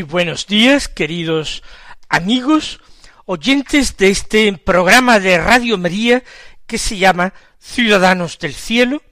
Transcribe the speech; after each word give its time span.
Muy 0.00 0.08
buenos 0.08 0.46
días, 0.46 0.88
queridos 0.88 1.62
amigos, 2.08 2.80
oyentes 3.26 3.98
de 3.98 4.08
este 4.08 4.50
programa 4.56 5.20
de 5.20 5.36
Radio 5.36 5.76
María 5.76 6.24
que 6.66 6.78
se 6.78 6.96
llama 6.96 7.34
Ciudadanos 7.58 8.38
del 8.38 8.54
Cielo 8.54 9.02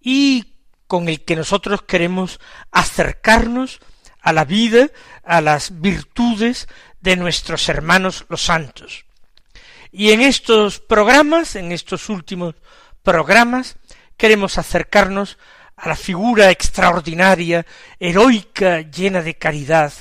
y 0.00 0.56
con 0.88 1.08
el 1.08 1.24
que 1.24 1.36
nosotros 1.36 1.82
queremos 1.82 2.40
acercarnos 2.72 3.78
a 4.20 4.32
la 4.32 4.44
vida, 4.44 4.88
a 5.22 5.40
las 5.40 5.80
virtudes 5.80 6.66
de 7.00 7.14
nuestros 7.14 7.68
hermanos 7.68 8.26
los 8.28 8.42
santos. 8.42 9.04
Y 9.92 10.10
en 10.10 10.20
estos 10.20 10.80
programas, 10.80 11.54
en 11.54 11.70
estos 11.70 12.08
últimos 12.08 12.56
programas, 13.04 13.76
queremos 14.16 14.58
acercarnos 14.58 15.38
a 15.76 15.90
la 15.90 15.96
figura 15.96 16.50
extraordinaria, 16.50 17.64
heroica, 18.00 18.80
llena 18.80 19.22
de 19.22 19.36
caridad 19.36 19.92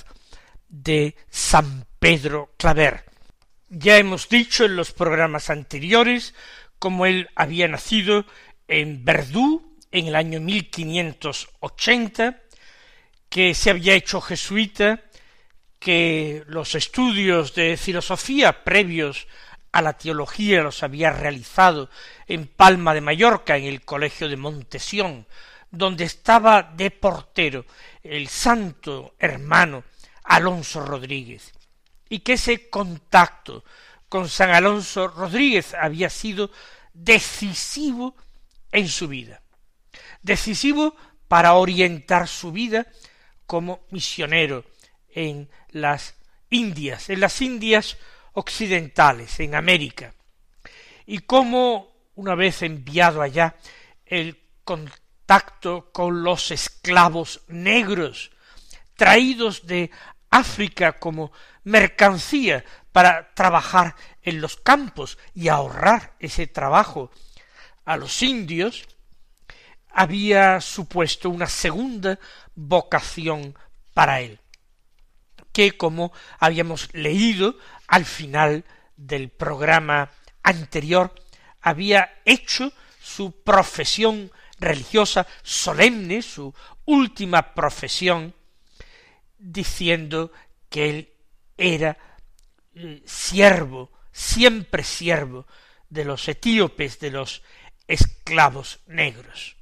de 0.73 1.15
San 1.29 1.85
Pedro 1.99 2.51
Claver. 2.57 3.05
Ya 3.69 3.97
hemos 3.97 4.27
dicho 4.27 4.65
en 4.65 4.75
los 4.75 4.91
programas 4.91 5.51
anteriores 5.51 6.33
cómo 6.79 7.05
él 7.05 7.29
había 7.35 7.67
nacido 7.67 8.25
en 8.67 9.05
Verdú 9.05 9.77
en 9.91 10.07
el 10.07 10.15
año 10.15 10.39
1580, 10.39 12.41
que 13.29 13.53
se 13.53 13.69
había 13.69 13.93
hecho 13.93 14.19
jesuita, 14.19 15.01
que 15.77 16.43
los 16.47 16.73
estudios 16.73 17.53
de 17.53 17.77
filosofía 17.77 18.63
previos 18.63 19.27
a 19.71 19.83
la 19.83 19.93
teología 19.93 20.63
los 20.63 20.81
había 20.81 21.11
realizado 21.11 21.91
en 22.27 22.47
Palma 22.47 22.95
de 22.95 23.01
Mallorca, 23.01 23.57
en 23.57 23.65
el 23.65 23.81
colegio 23.81 24.27
de 24.27 24.37
Montesión, 24.37 25.27
donde 25.69 26.05
estaba 26.05 26.63
de 26.63 26.89
portero 26.89 27.65
el 28.01 28.27
santo 28.27 29.13
hermano 29.19 29.83
Alonso 30.23 30.85
Rodríguez, 30.85 31.51
y 32.09 32.19
que 32.19 32.33
ese 32.33 32.69
contacto 32.69 33.63
con 34.09 34.29
San 34.29 34.51
Alonso 34.51 35.07
Rodríguez 35.07 35.73
había 35.73 36.09
sido 36.09 36.51
decisivo 36.93 38.15
en 38.71 38.87
su 38.87 39.07
vida, 39.07 39.41
decisivo 40.21 40.95
para 41.27 41.53
orientar 41.53 42.27
su 42.27 42.51
vida 42.51 42.87
como 43.45 43.81
misionero 43.89 44.65
en 45.09 45.49
las 45.69 46.15
Indias, 46.49 47.09
en 47.09 47.19
las 47.19 47.41
Indias 47.41 47.97
occidentales, 48.33 49.39
en 49.39 49.55
América, 49.55 50.13
y 51.05 51.19
como 51.19 51.91
una 52.15 52.35
vez 52.35 52.61
enviado 52.61 53.21
allá 53.21 53.55
el 54.05 54.39
contacto 54.63 55.91
con 55.91 56.23
los 56.23 56.51
esclavos 56.51 57.41
negros 57.47 58.31
traídos 58.95 59.65
de 59.65 59.91
África 60.33 60.93
como 60.93 61.31
mercancía 61.63 62.65
para 62.91 63.33
trabajar 63.35 63.95
en 64.23 64.41
los 64.41 64.57
campos 64.57 65.19
y 65.35 65.47
ahorrar 65.47 66.15
ese 66.19 66.47
trabajo. 66.47 67.11
A 67.85 67.97
los 67.97 68.23
indios, 68.23 68.87
había 69.91 70.59
supuesto 70.59 71.29
una 71.29 71.45
segunda 71.45 72.17
vocación 72.55 73.55
para 73.93 74.21
él, 74.21 74.39
que 75.51 75.77
como 75.77 76.11
habíamos 76.39 76.91
leído 76.93 77.55
al 77.87 78.05
final 78.05 78.65
del 78.97 79.29
programa 79.29 80.09
anterior, 80.41 81.13
había 81.61 82.21
hecho 82.25 82.73
su 82.99 83.43
profesión 83.43 84.31
religiosa 84.59 85.27
solemne, 85.43 86.23
su 86.23 86.55
última 86.85 87.53
profesión, 87.53 88.33
diciendo 89.43 90.31
que 90.69 90.89
él 90.89 91.13
era 91.57 91.97
eh, 92.73 93.03
siervo, 93.05 93.91
siempre 94.11 94.83
siervo 94.83 95.45
de 95.89 96.05
los 96.05 96.27
etíopes, 96.27 96.99
de 96.99 97.11
los 97.11 97.43
esclavos 97.87 98.79
negros. 98.87 99.57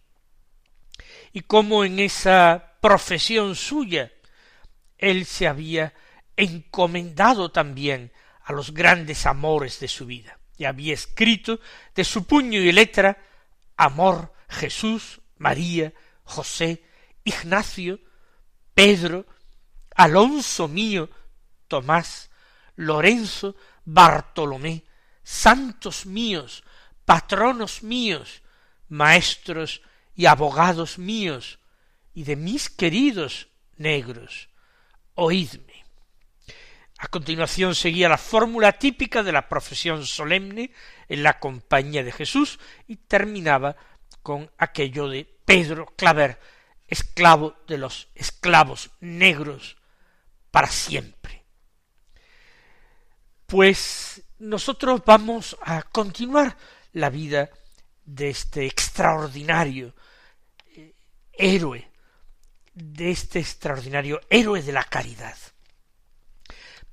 Y 1.33 1.41
como 1.41 1.83
en 1.83 1.99
esa 1.99 2.77
profesión 2.79 3.55
suya 3.55 4.11
él 4.97 5.25
se 5.25 5.47
había 5.47 5.93
encomendado 6.37 7.51
también 7.51 8.11
a 8.43 8.53
los 8.53 8.73
grandes 8.73 9.25
amores 9.25 9.79
de 9.79 9.87
su 9.87 10.05
vida, 10.05 10.39
y 10.57 10.65
había 10.65 10.93
escrito 10.93 11.59
de 11.95 12.03
su 12.03 12.25
puño 12.25 12.59
y 12.59 12.71
letra 12.71 13.17
amor 13.77 14.33
Jesús, 14.47 15.21
María, 15.37 15.91
José, 16.23 16.83
Ignacio, 17.23 17.99
Pedro, 18.75 19.25
Alonso 19.95 20.67
mío, 20.67 21.09
Tomás, 21.67 22.29
Lorenzo, 22.75 23.55
Bartolomé, 23.85 24.83
santos 25.23 26.05
míos, 26.05 26.63
patronos 27.05 27.83
míos, 27.83 28.41
maestros 28.89 29.81
y 30.15 30.25
abogados 30.25 30.97
míos, 30.97 31.59
y 32.13 32.23
de 32.23 32.35
mis 32.35 32.69
queridos 32.69 33.47
negros, 33.77 34.49
oídme. 35.15 35.85
A 36.97 37.07
continuación 37.07 37.73
seguía 37.73 38.09
la 38.09 38.17
fórmula 38.17 38.73
típica 38.73 39.23
de 39.23 39.31
la 39.31 39.49
profesión 39.49 40.05
solemne 40.05 40.71
en 41.09 41.23
la 41.23 41.39
compañía 41.39 42.03
de 42.03 42.11
Jesús 42.11 42.59
y 42.87 42.97
terminaba 42.97 43.75
con 44.21 44.51
aquello 44.57 45.07
de 45.07 45.25
Pedro 45.45 45.87
Claver, 45.97 46.39
esclavo 46.87 47.55
de 47.67 47.79
los 47.79 48.09
esclavos 48.13 48.91
negros, 48.99 49.77
para 50.51 50.67
siempre. 50.67 51.43
Pues 53.45 54.21
nosotros 54.39 55.01
vamos 55.05 55.57
a 55.63 55.81
continuar 55.83 56.55
la 56.93 57.09
vida 57.09 57.49
de 58.05 58.29
este 58.29 58.65
extraordinario 58.65 59.93
eh, 60.75 60.93
héroe, 61.33 61.89
de 62.73 63.11
este 63.11 63.39
extraordinario 63.39 64.21
héroe 64.29 64.61
de 64.61 64.71
la 64.71 64.83
caridad. 64.83 65.35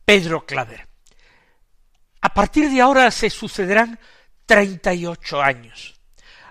Pedro 0.04 0.46
Claver. 0.46 0.88
A 2.20 2.34
partir 2.34 2.70
de 2.70 2.81
ahora 2.81 3.11
se 3.11 3.31
sucederán 3.31 3.99
treinta 4.46 4.94
y 4.94 5.06
ocho 5.06 5.43
años, 5.43 6.00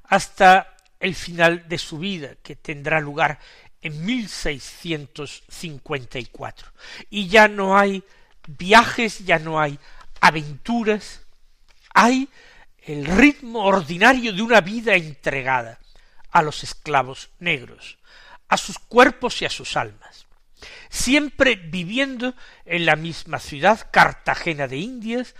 hasta 0.03 0.77
el 0.99 1.15
final 1.15 1.67
de 1.67 1.77
su 1.77 1.99
vida, 1.99 2.35
que 2.41 2.55
tendrá 2.55 2.99
lugar 2.99 3.39
en 3.87 4.05
1654. 4.05 6.71
Y 7.09 7.27
ya 7.27 7.47
no 7.47 7.75
hay 7.77 8.03
viajes, 8.47 9.25
ya 9.25 9.39
no 9.39 9.59
hay 9.59 9.79
aventuras, 10.21 11.23
hay 11.93 12.29
el 12.79 13.05
ritmo 13.05 13.65
ordinario 13.65 14.33
de 14.33 14.41
una 14.41 14.61
vida 14.61 14.95
entregada 14.95 15.79
a 16.31 16.41
los 16.41 16.63
esclavos 16.63 17.29
negros, 17.39 17.97
a 18.47 18.57
sus 18.57 18.79
cuerpos 18.79 19.41
y 19.41 19.45
a 19.45 19.49
sus 19.49 19.75
almas, 19.75 20.25
siempre 20.89 21.55
viviendo 21.55 22.33
en 22.65 22.85
la 22.85 22.95
misma 22.95 23.39
ciudad, 23.39 23.89
Cartagena 23.91 24.67
de 24.67 24.77
Indias, 24.77 25.35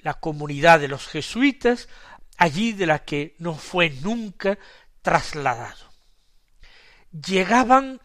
la 0.00 0.14
comunidad 0.14 0.80
de 0.80 0.88
los 0.88 1.06
jesuitas, 1.06 1.88
allí 2.36 2.72
de 2.72 2.86
la 2.86 3.00
que 3.00 3.34
no 3.38 3.54
fue 3.54 3.90
nunca 3.90 4.58
trasladado 5.02 5.87
llegaban 7.12 8.00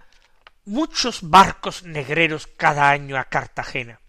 muchos 0.66 1.30
barcos 1.30 1.84
negreros 1.84 2.48
cada 2.48 2.90
año 2.90 3.18
a 3.18 3.26
Cartagena. 3.26 4.00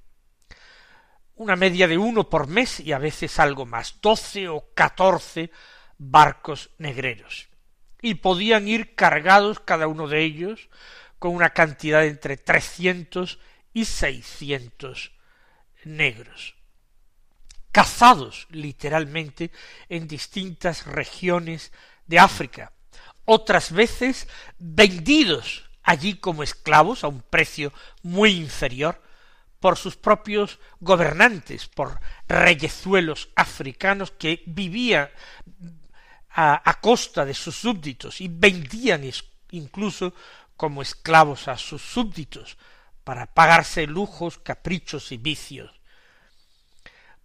Una 1.37 1.57
media 1.57 1.89
de 1.89 1.99
uno 1.99 2.31
por 2.31 2.47
mes 2.47 2.79
y 2.81 2.93
a 2.93 2.99
veces 2.99 3.39
algo 3.39 3.67
más, 3.67 4.01
doce 4.01 4.49
o 4.49 4.73
catorce 4.75 5.51
barcos 5.99 6.71
negreros. 6.79 7.49
y 8.03 8.17
podían 8.17 8.69
ir 8.69 8.95
cargados 8.95 9.61
cada 9.61 9.87
uno 9.87 10.09
de 10.09 10.21
ellos 10.21 10.69
con 11.19 11.35
una 11.35 11.51
cantidad 11.55 12.01
de 12.01 12.09
entre 12.09 12.37
trescientos 12.37 13.39
y 13.73 13.87
seiscientos 13.87 15.13
negros, 15.85 16.55
cazados 17.73 18.47
literalmente 18.51 19.51
en 19.89 20.07
distintas 20.07 20.87
regiones 20.87 21.73
de 22.07 22.19
África, 22.19 22.74
otras 23.25 23.73
veces 23.73 24.29
vendidos 24.59 25.65
allí 25.83 26.15
como 26.15 26.43
esclavos 26.43 27.05
a 27.05 27.09
un 27.09 27.23
precio 27.23 27.73
muy 28.03 28.33
inferior 28.33 29.03
por 29.61 29.79
sus 29.79 29.97
propios 29.97 30.59
gobernantes, 30.81 31.69
por 31.69 32.01
reyezuelos 32.29 33.31
africanos 33.35 34.11
que 34.11 34.43
vivían 34.47 35.09
a, 36.31 36.79
costa 36.81 37.25
de 37.25 37.33
sus 37.33 37.57
súbditos 37.57 38.21
y 38.21 38.29
vendían 38.29 39.09
incluso 39.53 40.13
como 40.57 40.83
esclavos 40.83 41.49
a 41.49 41.57
sus 41.57 41.81
súbditos 41.81 42.59
para 43.05 43.27
pagarse 43.27 43.87
lujos, 43.87 44.39
caprichos 44.39 45.13
y 45.13 45.17
vicios. 45.17 45.81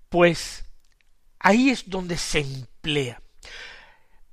Pues 0.09 0.65
ahí 1.39 1.69
es 1.69 1.89
donde 1.89 2.17
se 2.17 2.39
emplea 2.39 3.21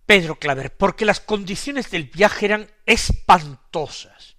Pedro 0.07 0.39
Claver, 0.39 0.77
porque 0.77 1.05
las 1.05 1.21
condiciones 1.21 1.91
del 1.91 2.05
viaje 2.05 2.47
eran 2.47 2.71
espantosas 2.87 4.37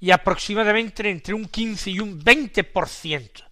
y 0.00 0.12
aproximadamente 0.12 1.08
entre 1.10 1.34
un 1.34 1.46
quince 1.46 1.90
y 1.90 2.00
un 2.00 2.22
veinte 2.22 2.64
por 2.64 2.88
ciento 2.88 3.44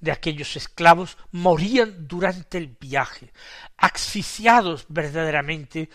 de 0.00 0.12
aquellos 0.12 0.54
esclavos 0.56 1.16
morían 1.30 2.06
durante 2.06 2.58
el 2.58 2.76
viaje, 2.78 3.32
asfixiados 3.78 4.84
verdaderamente 4.88 5.88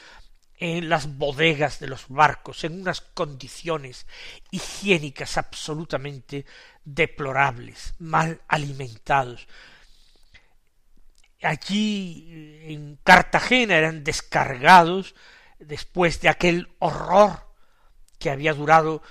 en 0.57 0.89
las 0.89 1.17
bodegas 1.17 1.79
de 1.79 1.87
los 1.87 2.07
barcos, 2.09 2.63
en 2.63 2.81
unas 2.81 3.01
condiciones 3.01 4.07
higiénicas 4.51 5.37
absolutamente 5.37 6.45
deplorables, 6.83 7.93
mal 7.99 8.41
alimentados. 8.47 9.47
Allí 11.41 12.61
en 12.63 12.97
Cartagena 13.03 13.77
eran 13.77 14.03
descargados 14.03 15.15
después 15.59 16.19
de 16.21 16.29
aquel 16.29 16.75
horror 16.79 17.47
que 18.17 18.29
había 18.29 18.53
durado 18.53 19.01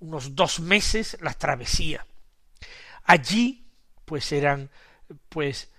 unos 0.00 0.34
dos 0.34 0.60
meses 0.60 1.16
la 1.20 1.32
travesía. 1.32 2.06
Allí 3.04 3.70
pues 4.04 4.32
eran 4.32 4.70
pues 5.28 5.70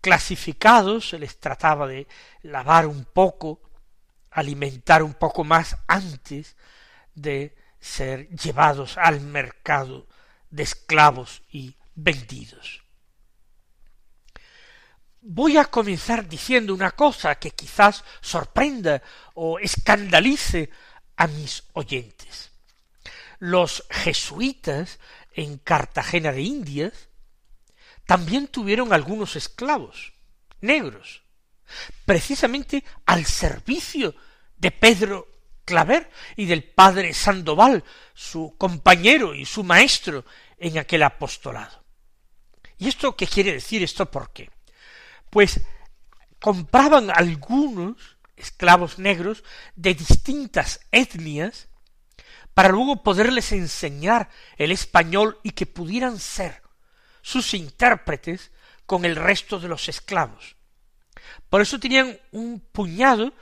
clasificados, 0.00 1.08
se 1.10 1.18
les 1.18 1.38
trataba 1.38 1.86
de 1.86 2.06
lavar 2.42 2.86
un 2.86 3.04
poco, 3.04 3.62
alimentar 4.30 5.02
un 5.02 5.14
poco 5.14 5.44
más 5.44 5.76
antes 5.86 6.56
de 7.14 7.56
ser 7.80 8.28
llevados 8.28 8.98
al 8.98 9.20
mercado 9.20 10.06
de 10.50 10.64
esclavos 10.64 11.42
y 11.50 11.76
vendidos. 11.94 12.83
Voy 15.26 15.56
a 15.56 15.64
comenzar 15.64 16.28
diciendo 16.28 16.74
una 16.74 16.90
cosa 16.90 17.36
que 17.36 17.52
quizás 17.52 18.04
sorprenda 18.20 19.02
o 19.32 19.58
escandalice 19.58 20.68
a 21.16 21.26
mis 21.28 21.64
oyentes. 21.72 22.50
Los 23.38 23.86
jesuitas 23.88 24.98
en 25.32 25.56
Cartagena 25.56 26.30
de 26.30 26.42
Indias 26.42 27.08
también 28.04 28.48
tuvieron 28.48 28.92
algunos 28.92 29.34
esclavos 29.34 30.12
negros, 30.60 31.22
precisamente 32.04 32.84
al 33.06 33.24
servicio 33.24 34.14
de 34.58 34.72
Pedro 34.72 35.26
Claver 35.64 36.10
y 36.36 36.44
del 36.44 36.64
padre 36.64 37.14
Sandoval, 37.14 37.82
su 38.12 38.56
compañero 38.58 39.34
y 39.34 39.46
su 39.46 39.64
maestro 39.64 40.26
en 40.58 40.76
aquel 40.76 41.02
apostolado. 41.02 41.82
¿Y 42.76 42.88
esto 42.88 43.16
qué 43.16 43.26
quiere 43.26 43.54
decir? 43.54 43.82
¿Esto 43.82 44.10
por 44.10 44.30
qué? 44.30 44.50
Pues 45.34 45.62
compraban 46.38 47.10
algunos 47.10 47.96
esclavos 48.36 49.00
negros 49.00 49.42
de 49.74 49.92
distintas 49.94 50.78
etnias 50.92 51.66
para 52.54 52.68
luego 52.68 53.02
poderles 53.02 53.50
enseñar 53.50 54.30
el 54.58 54.70
español 54.70 55.40
y 55.42 55.50
que 55.50 55.66
pudieran 55.66 56.20
ser 56.20 56.62
sus 57.20 57.52
intérpretes 57.52 58.52
con 58.86 59.04
el 59.04 59.16
resto 59.16 59.58
de 59.58 59.66
los 59.66 59.88
esclavos. 59.88 60.54
Por 61.50 61.60
eso 61.60 61.80
tenían 61.80 62.16
un 62.30 62.60
puñado 62.60 63.34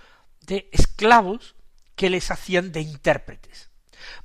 de 0.47 0.71
esclavos 0.73 1.57
que 1.95 2.09
les 2.09 2.31
hacían 2.31 2.73
de 2.73 2.81
intérpretes. 2.81 3.69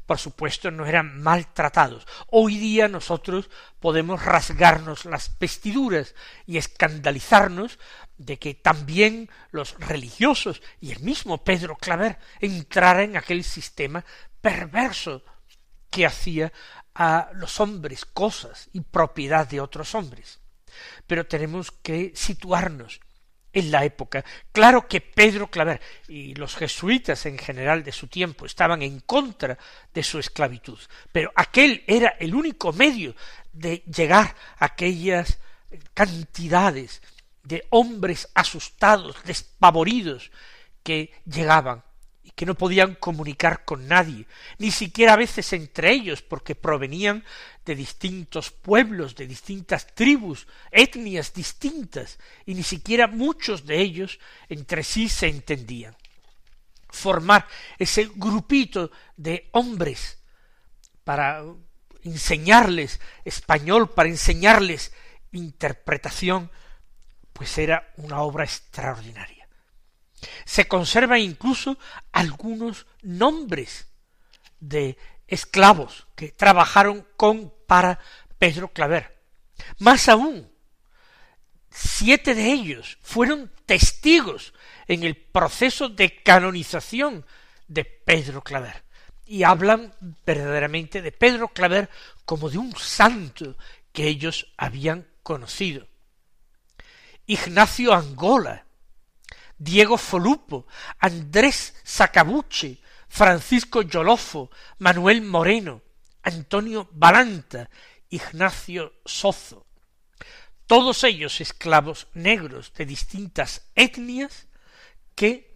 Por 0.05 0.17
supuesto, 0.17 0.71
no 0.71 0.85
eran 0.85 1.21
maltratados. 1.21 2.07
Hoy 2.27 2.57
día 2.57 2.87
nosotros 2.87 3.49
podemos 3.79 4.23
rasgarnos 4.23 5.05
las 5.05 5.37
vestiduras 5.39 6.15
y 6.45 6.57
escandalizarnos 6.57 7.79
de 8.17 8.37
que 8.39 8.53
también 8.55 9.29
los 9.51 9.75
religiosos 9.79 10.61
y 10.81 10.91
el 10.91 10.99
mismo 11.01 11.43
Pedro 11.43 11.75
Claver 11.75 12.17
entrara 12.39 13.03
en 13.03 13.17
aquel 13.17 13.43
sistema 13.43 14.03
perverso 14.41 15.23
que 15.89 16.05
hacía 16.05 16.51
a 16.95 17.29
los 17.33 17.59
hombres 17.59 18.05
cosas 18.05 18.69
y 18.73 18.81
propiedad 18.81 19.47
de 19.47 19.61
otros 19.61 19.93
hombres. 19.93 20.39
Pero 21.05 21.25
tenemos 21.25 21.71
que 21.71 22.11
situarnos 22.15 22.99
en 23.57 23.71
la 23.71 23.83
época. 23.83 24.23
Claro 24.51 24.87
que 24.87 25.01
Pedro 25.01 25.47
Claver 25.49 25.81
y 26.07 26.35
los 26.35 26.55
jesuitas 26.55 27.25
en 27.25 27.39
general 27.39 27.83
de 27.83 27.91
su 27.91 28.07
tiempo 28.07 28.45
estaban 28.45 28.83
en 28.83 28.99
contra 28.99 29.57
de 29.91 30.03
su 30.03 30.19
esclavitud, 30.19 30.77
pero 31.11 31.31
aquel 31.35 31.83
era 31.87 32.09
el 32.19 32.35
único 32.35 32.71
medio 32.71 33.15
de 33.51 33.77
llegar 33.91 34.35
a 34.59 34.65
aquellas 34.65 35.39
cantidades 35.95 37.01
de 37.41 37.65
hombres 37.71 38.29
asustados, 38.35 39.15
despavoridos, 39.23 40.31
que 40.83 41.11
llegaban 41.25 41.83
que 42.35 42.45
no 42.45 42.55
podían 42.55 42.95
comunicar 42.95 43.65
con 43.65 43.87
nadie, 43.87 44.27
ni 44.57 44.71
siquiera 44.71 45.13
a 45.13 45.17
veces 45.17 45.53
entre 45.53 45.91
ellos, 45.91 46.21
porque 46.21 46.55
provenían 46.55 47.23
de 47.65 47.75
distintos 47.75 48.51
pueblos, 48.51 49.15
de 49.15 49.27
distintas 49.27 49.93
tribus, 49.93 50.47
etnias 50.71 51.33
distintas, 51.33 52.17
y 52.45 52.53
ni 52.53 52.63
siquiera 52.63 53.07
muchos 53.07 53.65
de 53.65 53.81
ellos 53.81 54.19
entre 54.49 54.83
sí 54.83 55.09
se 55.09 55.27
entendían. 55.27 55.95
Formar 56.89 57.47
ese 57.77 58.09
grupito 58.15 58.91
de 59.17 59.49
hombres 59.51 60.19
para 61.03 61.43
enseñarles 62.03 62.99
español, 63.25 63.91
para 63.91 64.09
enseñarles 64.09 64.93
interpretación, 65.31 66.49
pues 67.33 67.57
era 67.57 67.91
una 67.97 68.21
obra 68.21 68.43
extraordinaria. 68.43 69.36
Se 70.45 70.67
conservan 70.67 71.19
incluso 71.19 71.77
algunos 72.11 72.85
nombres 73.01 73.87
de 74.59 74.97
esclavos 75.27 76.07
que 76.15 76.29
trabajaron 76.29 77.05
con 77.15 77.53
para 77.67 77.99
Pedro 78.39 78.69
Claver. 78.69 79.17
Más 79.79 80.07
aún, 80.09 80.49
siete 81.69 82.33
de 82.33 82.51
ellos 82.51 82.97
fueron 83.01 83.51
testigos 83.65 84.53
en 84.87 85.03
el 85.03 85.15
proceso 85.15 85.89
de 85.89 86.21
canonización 86.23 87.25
de 87.67 87.83
Pedro 87.83 88.41
Claver 88.41 88.83
y 89.25 89.43
hablan 89.43 89.93
verdaderamente 90.25 91.01
de 91.01 91.11
Pedro 91.11 91.49
Claver 91.49 91.89
como 92.25 92.49
de 92.49 92.57
un 92.57 92.75
santo 92.77 93.57
que 93.91 94.07
ellos 94.07 94.53
habían 94.57 95.07
conocido. 95.21 95.87
Ignacio 97.25 97.93
Angola, 97.93 98.66
Diego 99.57 99.97
Folupo, 99.97 100.67
Andrés 100.99 101.75
Sacabuche, 101.83 102.77
Francisco 103.07 103.81
Yolofo, 103.81 104.51
Manuel 104.79 105.21
Moreno, 105.21 105.81
Antonio 106.23 106.89
Balanta, 106.91 107.69
Ignacio 108.09 108.93
Sozo, 109.05 109.65
todos 110.67 111.03
ellos 111.05 111.39
esclavos 111.39 112.07
negros 112.13 112.73
de 112.73 112.85
distintas 112.85 113.69
etnias 113.73 114.47
que 115.15 115.55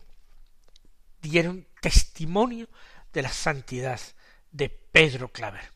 dieron 1.22 1.68
testimonio 1.82 2.70
de 3.12 3.22
la 3.22 3.32
santidad 3.32 4.00
de 4.52 4.70
Pedro 4.70 5.30
Claver. 5.32 5.72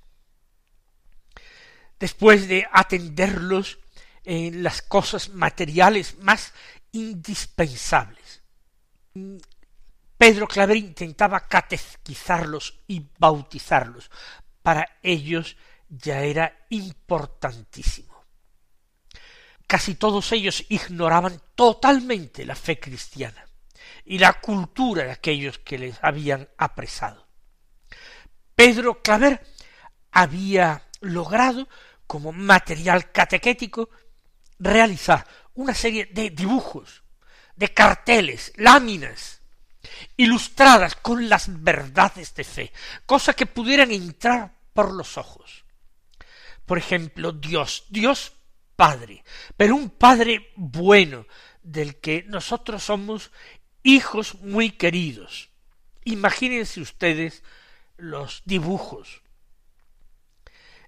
Después 1.99 2.47
de 2.47 2.67
atenderlos 2.71 3.79
en 4.23 4.63
las 4.63 4.81
cosas 4.81 5.29
materiales 5.29 6.17
más 6.19 6.53
indispensables. 6.95 8.41
Pedro 10.17 10.47
Claver 10.47 10.77
intentaba 10.77 11.47
catequizarlos 11.47 12.79
y 12.87 13.05
bautizarlos. 13.19 14.09
Para 14.61 14.97
ellos 15.03 15.57
ya 15.89 16.21
era 16.21 16.65
importantísimo. 16.69 18.23
Casi 19.67 19.95
todos 19.95 20.31
ellos 20.31 20.63
ignoraban 20.69 21.41
totalmente 21.55 22.45
la 22.45 22.55
fe 22.55 22.79
cristiana 22.79 23.45
y 24.05 24.17
la 24.17 24.33
cultura 24.39 25.03
de 25.03 25.11
aquellos 25.11 25.59
que 25.59 25.77
les 25.77 25.97
habían 26.01 26.47
apresado. 26.57 27.27
Pedro 28.55 29.01
Claver 29.01 29.45
había 30.11 30.83
logrado, 31.01 31.67
como 32.07 32.31
material 32.31 33.11
catequético, 33.11 33.89
realizar 34.59 35.27
una 35.55 35.73
serie 35.73 36.05
de 36.05 36.29
dibujos, 36.29 37.03
de 37.55 37.73
carteles, 37.73 38.53
láminas, 38.57 39.41
ilustradas 40.17 40.95
con 40.95 41.29
las 41.29 41.63
verdades 41.63 42.33
de 42.35 42.43
fe, 42.43 42.73
cosas 43.05 43.35
que 43.35 43.45
pudieran 43.45 43.91
entrar 43.91 44.53
por 44.73 44.93
los 44.93 45.17
ojos. 45.17 45.65
Por 46.65 46.77
ejemplo, 46.77 47.31
Dios, 47.31 47.85
Dios 47.89 48.33
Padre, 48.75 49.23
pero 49.55 49.75
un 49.75 49.89
Padre 49.89 50.51
bueno, 50.55 51.25
del 51.63 51.95
que 51.97 52.23
nosotros 52.27 52.83
somos 52.83 53.31
hijos 53.83 54.35
muy 54.41 54.71
queridos. 54.71 55.49
Imagínense 56.03 56.81
ustedes 56.81 57.43
los 57.97 58.43
dibujos. 58.45 59.21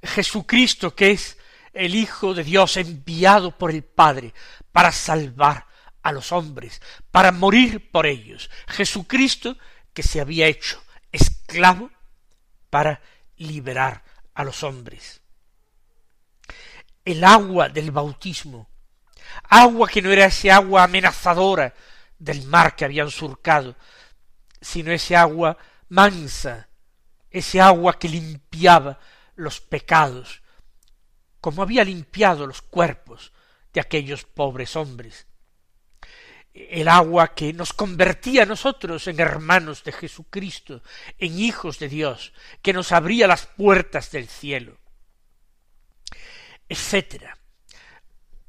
Jesucristo, 0.03 0.95
que 0.95 1.12
es 1.12 1.38
el 1.74 1.95
Hijo 1.95 2.33
de 2.33 2.43
Dios 2.43 2.77
enviado 2.77 3.51
por 3.51 3.71
el 3.71 3.83
Padre 3.83 4.33
para 4.71 4.91
salvar 4.91 5.65
a 6.01 6.12
los 6.12 6.31
hombres, 6.31 6.81
para 7.12 7.31
morir 7.31 7.91
por 7.91 8.05
ellos. 8.05 8.50
Jesucristo, 8.67 9.57
que 9.93 10.03
se 10.03 10.21
había 10.21 10.47
hecho 10.47 10.81
esclavo 11.12 11.91
para 12.69 13.01
liberar 13.38 14.03
a 14.33 14.43
los 14.43 14.63
hombres. 14.63 15.21
El 17.03 17.24
agua 17.24 17.69
del 17.69 17.91
bautismo, 17.91 18.69
agua 19.50 19.88
que 19.88 20.01
no 20.01 20.12
era 20.12 20.25
ese 20.25 20.51
agua 20.51 20.83
amenazadora 20.83 21.74
del 22.19 22.45
mar 22.45 22.75
que 22.75 22.86
habían 22.86 23.09
surcado, 23.09 23.75
sino 24.62 24.91
ese 24.91 25.15
agua 25.15 25.57
mansa, 25.89 26.67
ese 27.29 27.62
agua 27.62 27.97
que 27.97 28.09
limpiaba 28.09 29.00
los 29.36 29.62
pecados, 29.62 30.41
como 31.41 31.62
había 31.62 31.84
limpiado 31.84 32.48
los 32.48 32.62
cuerpos 32.62 33.32
de 33.74 33.82
aquellos 33.82 34.24
pobres 34.24 34.75
hombres. 34.75 35.27
El 36.53 36.88
agua 36.88 37.36
que 37.36 37.53
nos 37.53 37.74
convertía 37.74 38.44
a 38.44 38.48
nosotros 38.48 39.08
en 39.08 39.20
hermanos 39.20 39.84
de 39.84 39.91
Jesucristo, 39.91 40.82
en 41.20 41.38
hijos 41.39 41.77
de 41.77 41.88
Dios, 41.88 42.34
que 42.63 42.74
nos 42.74 42.91
abría 42.91 43.27
las 43.27 43.46
puertas 43.46 44.10
del 44.12 44.27
cielo, 44.27 44.79
etcétera. 46.67 47.38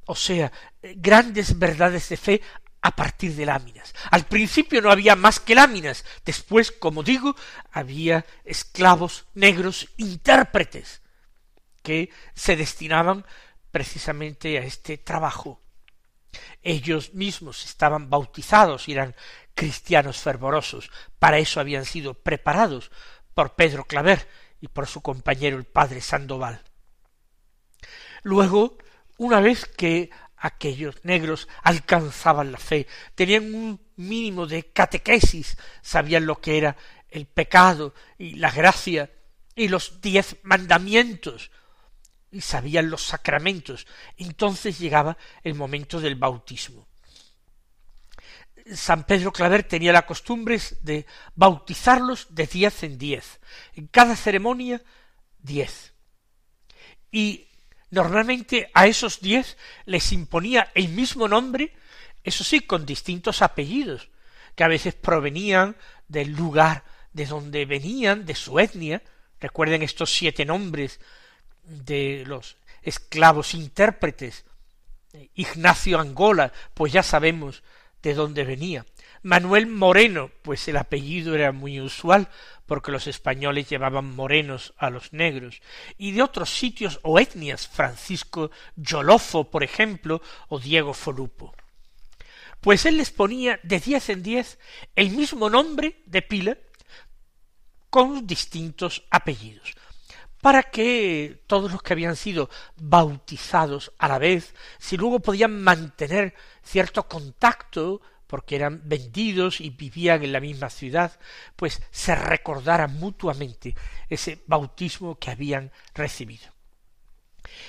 O 0.07 0.15
sea, 0.15 0.51
grandes 0.83 1.59
verdades 1.59 2.09
de 2.09 2.17
fe 2.17 2.43
a 2.81 2.97
partir 2.97 3.35
de 3.35 3.45
láminas. 3.45 3.95
Al 4.11 4.25
principio 4.25 4.81
no 4.81 4.91
había 4.91 5.15
más 5.15 5.41
que 5.41 5.55
láminas, 5.55 6.07
después, 6.25 6.73
como 6.73 7.03
digo, 7.03 7.37
había 7.71 8.25
esclavos 8.45 9.27
negros 9.35 9.89
intérpretes 9.99 11.03
que 11.89 12.11
se 12.35 12.55
destinaban 12.55 13.25
precisamente 13.71 14.59
a 14.59 14.63
este 14.63 14.99
trabajo. 14.99 15.63
Ellos 16.63 17.15
mismos 17.15 17.65
estaban 17.65 18.11
bautizados 18.11 18.89
y 18.89 18.93
eran 18.93 19.17
cristianos 19.55 20.19
fervorosos, 20.19 20.91
para 21.19 21.39
eso 21.39 21.61
habían 21.61 21.87
sido 21.87 22.13
preparados 22.13 22.91
por 23.33 23.55
Pedro 23.55 23.85
Claver 23.87 24.29
y 24.61 24.69
por 24.69 24.87
su 24.87 25.01
compañero 25.01 25.57
el 25.57 25.65
padre 25.65 26.03
Sandoval. 26.03 26.61
Luego, 28.23 28.77
una 29.17 29.41
vez 29.41 29.65
que 29.65 30.11
aquellos 30.37 31.03
negros 31.05 31.49
alcanzaban 31.63 32.53
la 32.53 32.59
fe, 32.59 32.87
tenían 33.15 33.55
un 33.55 33.81
mínimo 33.97 34.47
de 34.47 34.73
catequesis, 34.73 35.57
sabían 35.81 36.27
lo 36.27 36.39
que 36.39 36.59
era 36.59 36.77
el 37.09 37.25
pecado 37.25 37.95
y 38.19 38.35
la 38.35 38.51
gracia 38.51 39.11
y 39.55 39.69
los 39.69 40.03
diez 40.03 40.37
mandamientos, 40.43 41.51
y 42.31 42.41
sabían 42.41 42.91
los 42.91 43.03
sacramentos. 43.03 43.87
Entonces 44.17 44.79
llegaba 44.79 45.17
el 45.43 45.55
momento 45.55 46.01
del 46.01 46.17
bautismo. 46.17 46.87
San 48.75 49.05
Pedro 49.05 49.33
Claver 49.33 49.63
tenía 49.63 49.93
la 49.93 50.05
costumbre 50.05 50.61
de 50.83 51.07
bautizarlos 51.35 52.27
de 52.31 52.47
diez 52.47 52.83
en 52.83 52.99
diez, 52.99 53.41
en 53.75 53.87
cada 53.87 54.15
ceremonia 54.15 54.83
diez. 55.39 55.95
Y 57.11 57.49
Normalmente 57.91 58.71
a 58.75 58.87
esos 58.87 59.21
diez 59.21 59.57
les 59.87 60.13
imponía 60.13 60.71
el 60.75 60.89
mismo 60.89 61.27
nombre, 61.27 61.73
eso 62.23 62.45
sí, 62.45 62.61
con 62.61 62.85
distintos 62.85 63.41
apellidos, 63.41 64.11
que 64.55 64.65
a 64.65 64.69
veces 64.69 64.95
provenían 64.95 65.77
del 66.07 66.33
lugar 66.33 66.85
de 67.13 67.25
donde 67.25 67.65
venían, 67.65 68.27
de 68.27 68.35
su 68.35 68.59
etnia. 68.59 69.03
Recuerden 69.41 69.83
estos 69.83 70.13
siete 70.13 70.45
nombres 70.45 71.01
de 71.69 72.25
los 72.27 72.57
esclavos 72.83 73.55
intérpretes. 73.55 74.45
Ignacio 75.35 75.99
Angola, 76.01 76.53
pues 76.75 76.93
ya 76.93 77.03
sabemos 77.03 77.63
de 78.03 78.15
dónde 78.15 78.45
venía. 78.45 78.85
Manuel 79.23 79.67
Moreno, 79.67 80.31
pues 80.43 80.69
el 80.69 80.77
apellido 80.77 81.35
era 81.35 81.53
muy 81.53 81.81
usual, 81.81 82.29
porque 82.67 82.93
los 82.93 83.07
españoles 83.07 83.69
llevaban 83.69 84.15
morenos 84.15 84.75
a 84.77 84.91
los 84.91 85.13
negros, 85.13 85.61
y 85.97 86.13
de 86.13 86.23
otros 86.23 86.51
sitios 86.51 87.01
o 87.03 87.19
etnias, 87.19 87.67
Francisco 87.67 88.51
Yolofo, 88.77 89.51
por 89.51 89.65
ejemplo, 89.65 90.23
o 90.49 90.59
Diego 90.61 90.95
Folupo. 90.95 91.55
Pues 92.61 92.87
él 92.87 92.99
les 92.99 93.11
ponía 93.11 93.59
de 93.63 93.81
diez 93.81 94.09
en 94.09 94.23
diez 94.23 94.59
el 94.97 95.11
mismo 95.11 95.49
nombre 95.49 96.03
de 96.07 96.23
pila 96.23 96.59
con 97.91 98.27
distintos 98.27 99.05
apellidos, 99.11 99.75
para 100.41 100.65
que 100.65 101.43
todos 101.47 101.73
los 101.73 101.83
que 101.83 101.93
habían 101.93 102.17
sido 102.17 102.49
bautizados 102.77 103.93
a 103.99 104.09
la 104.09 104.19
vez, 104.19 104.55
si 104.79 104.97
luego 104.97 105.21
podían 105.21 105.61
mantener 105.61 106.35
cierto 106.63 107.09
contacto 107.09 108.01
porque 108.27 108.57
eran 108.57 108.83
vendidos 108.85 109.61
y 109.61 109.71
vivían 109.71 110.23
en 110.23 110.33
la 110.33 110.41
misma 110.41 110.69
ciudad, 110.69 111.19
pues 111.57 111.83
se 111.91 112.15
recordaran 112.15 112.99
mutuamente 112.99 113.75
ese 114.09 114.43
bautismo 114.47 115.19
que 115.19 115.31
habían 115.31 115.73
recibido. 115.95 116.53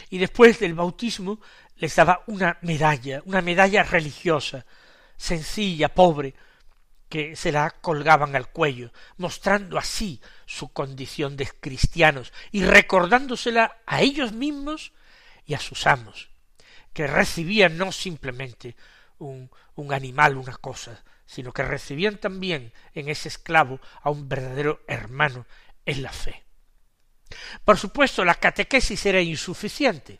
Y 0.10 0.18
después 0.18 0.60
del 0.60 0.74
bautismo 0.74 1.40
les 1.78 1.96
daba 1.96 2.24
una 2.28 2.58
medalla, 2.62 3.22
una 3.26 3.42
medalla 3.42 3.84
religiosa, 3.84 4.66
sencilla, 5.16 5.94
pobre, 5.94 6.36
que 7.08 7.36
se 7.36 7.52
la 7.52 7.72
colgaban 7.72 8.36
al 8.36 8.52
cuello, 8.52 8.92
mostrando 9.18 9.78
así 9.78 10.22
su 10.50 10.70
condición 10.70 11.38
de 11.38 11.48
cristianos 11.48 12.34
y 12.52 12.64
recordándosela 12.64 13.78
a 13.86 14.02
ellos 14.02 14.32
mismos 14.32 14.94
y 15.46 15.54
a 15.54 15.60
sus 15.60 15.86
amos, 15.86 16.30
que 16.92 17.06
recibían 17.06 17.78
no 17.78 17.92
simplemente 17.92 18.76
un, 19.20 19.52
un 19.76 19.94
animal, 19.94 20.38
una 20.38 20.56
cosa, 20.58 21.04
sino 21.28 21.54
que 21.54 21.62
recibían 21.62 22.18
también 22.18 22.74
en 22.96 23.10
ese 23.10 23.28
esclavo 23.28 23.80
a 24.02 24.10
un 24.10 24.28
verdadero 24.28 24.82
hermano 24.88 25.46
en 25.86 26.02
la 26.02 26.12
fe. 26.12 26.44
Por 27.64 27.78
supuesto, 27.78 28.26
la 28.26 28.34
catequesis 28.34 29.06
era 29.06 29.22
insuficiente. 29.22 30.20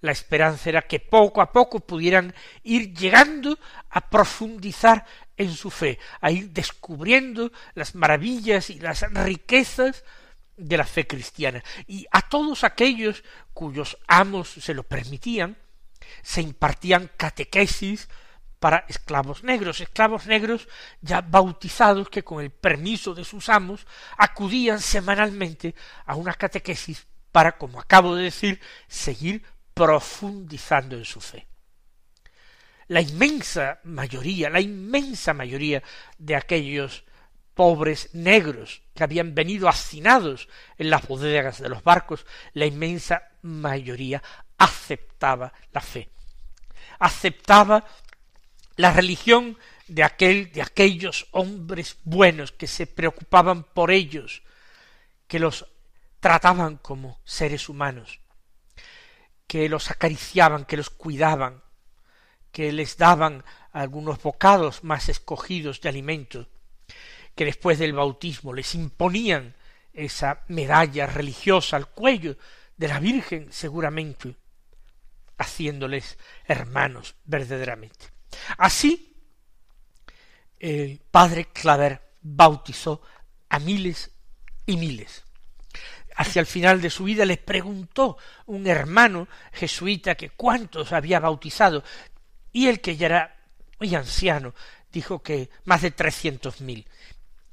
La 0.00 0.10
esperanza 0.10 0.70
era 0.70 0.82
que 0.82 0.98
poco 0.98 1.40
a 1.40 1.52
poco 1.52 1.78
pudieran 1.78 2.34
ir 2.64 2.92
llegando 2.92 3.56
a 3.90 4.10
profundizar 4.10 5.06
en 5.36 5.52
su 5.52 5.70
fe, 5.70 5.98
a 6.20 6.30
ir 6.30 6.50
descubriendo 6.50 7.52
las 7.74 7.94
maravillas 7.94 8.70
y 8.70 8.78
las 8.78 9.02
riquezas 9.12 10.04
de 10.56 10.76
la 10.76 10.84
fe 10.84 11.06
cristiana. 11.06 11.62
Y 11.86 12.06
a 12.10 12.22
todos 12.28 12.64
aquellos 12.64 13.24
cuyos 13.52 13.98
amos 14.06 14.50
se 14.50 14.74
lo 14.74 14.82
permitían, 14.82 15.56
se 16.22 16.42
impartían 16.42 17.10
catequesis 17.16 18.08
para 18.58 18.84
esclavos 18.88 19.42
negros, 19.42 19.80
esclavos 19.80 20.26
negros 20.26 20.68
ya 21.00 21.20
bautizados 21.20 22.08
que 22.08 22.22
con 22.22 22.42
el 22.42 22.50
permiso 22.50 23.12
de 23.14 23.24
sus 23.24 23.48
amos 23.48 23.86
acudían 24.16 24.80
semanalmente 24.80 25.74
a 26.06 26.14
una 26.14 26.34
catequesis 26.34 27.06
para, 27.32 27.58
como 27.58 27.80
acabo 27.80 28.14
de 28.14 28.24
decir, 28.24 28.60
seguir 28.86 29.42
profundizando 29.74 30.96
en 30.96 31.04
su 31.04 31.20
fe. 31.20 31.48
La 32.92 33.00
inmensa 33.00 33.80
mayoría, 33.84 34.50
la 34.50 34.60
inmensa 34.60 35.32
mayoría 35.32 35.82
de 36.18 36.36
aquellos 36.36 37.04
pobres 37.54 38.10
negros 38.12 38.82
que 38.94 39.02
habían 39.02 39.34
venido 39.34 39.66
hacinados 39.66 40.46
en 40.76 40.90
las 40.90 41.08
bodegas 41.08 41.62
de 41.62 41.70
los 41.70 41.82
barcos, 41.82 42.26
la 42.52 42.66
inmensa 42.66 43.30
mayoría 43.40 44.22
aceptaba 44.58 45.54
la 45.72 45.80
fe, 45.80 46.10
aceptaba 46.98 47.86
la 48.76 48.92
religión 48.92 49.56
de 49.88 50.02
aquel, 50.02 50.52
de 50.52 50.60
aquellos 50.60 51.28
hombres 51.30 51.96
buenos 52.04 52.52
que 52.52 52.66
se 52.66 52.86
preocupaban 52.86 53.64
por 53.64 53.90
ellos, 53.90 54.42
que 55.26 55.38
los 55.38 55.66
trataban 56.20 56.76
como 56.76 57.22
seres 57.24 57.70
humanos, 57.70 58.20
que 59.46 59.70
los 59.70 59.90
acariciaban, 59.90 60.66
que 60.66 60.76
los 60.76 60.90
cuidaban, 60.90 61.62
que 62.52 62.70
les 62.70 62.96
daban 62.96 63.44
algunos 63.72 64.22
bocados 64.22 64.84
más 64.84 65.08
escogidos 65.08 65.80
de 65.80 65.88
alimento, 65.88 66.48
que 67.34 67.46
después 67.46 67.78
del 67.78 67.94
bautismo 67.94 68.52
les 68.52 68.74
imponían 68.74 69.56
esa 69.92 70.44
medalla 70.48 71.06
religiosa 71.06 71.76
al 71.76 71.88
cuello 71.88 72.36
de 72.76 72.88
la 72.88 73.00
Virgen 73.00 73.48
seguramente, 73.50 74.36
haciéndoles 75.38 76.18
hermanos 76.46 77.14
verdaderamente. 77.24 78.06
Así, 78.58 79.16
el 80.58 81.00
padre 81.10 81.46
Claver 81.46 82.00
bautizó 82.20 83.02
a 83.48 83.58
miles 83.58 84.10
y 84.66 84.76
miles. 84.76 85.24
Hacia 86.14 86.40
el 86.40 86.46
final 86.46 86.80
de 86.80 86.90
su 86.90 87.04
vida 87.04 87.24
les 87.24 87.38
preguntó 87.38 88.18
un 88.46 88.66
hermano 88.66 89.28
jesuita 89.52 90.14
que 90.14 90.30
cuántos 90.30 90.92
había 90.92 91.20
bautizado, 91.20 91.82
y 92.52 92.68
el 92.68 92.80
que 92.80 92.96
ya 92.96 93.06
era 93.06 93.36
muy 93.80 93.94
anciano 93.94 94.54
dijo 94.92 95.22
que 95.22 95.50
más 95.64 95.82
de 95.82 95.90
trescientos 95.90 96.60
mil. 96.60 96.86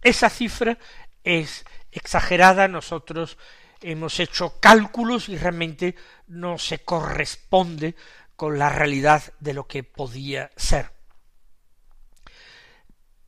Esa 0.01 0.29
cifra 0.29 0.77
es 1.24 1.65
exagerada, 1.91 2.68
nosotros 2.68 3.38
hemos 3.82 4.20
hecho 4.20 4.60
cálculos 4.60 5.29
y 5.29 5.38
realmente 5.38 5.96
no 6.27 6.58
se 6.58 6.79
corresponde 6.79 7.96
con 8.36 8.60
la 8.60 8.70
realidad 8.70 9.34
de 9.39 9.53
lo 9.53 9.68
que 9.68 9.84
podía 9.84 10.51
ser. 10.56 10.91